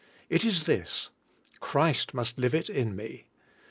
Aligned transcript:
It 0.29 0.43
is 0.43 0.65
this: 0.65 1.11
"Christ 1.59 2.15
must 2.15 2.39
live 2.39 2.55
it 2.55 2.71
in 2.71 2.95
me." 2.95 3.27